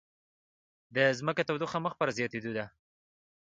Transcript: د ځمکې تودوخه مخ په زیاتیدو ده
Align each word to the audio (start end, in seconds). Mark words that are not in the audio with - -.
د 0.95 0.97
ځمکې 1.19 1.43
تودوخه 1.47 1.77
مخ 1.85 1.93
په 1.97 2.05
زیاتیدو 2.17 2.51
ده 2.57 2.65